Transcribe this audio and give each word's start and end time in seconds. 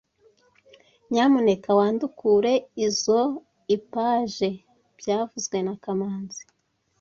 Nyamuneka 1.11 1.69
wandukure 1.79 2.53
izoi 2.85 3.77
page 3.91 4.49
byavuzwe 4.99 5.57
na 5.65 5.73
kamanzi 5.83 6.41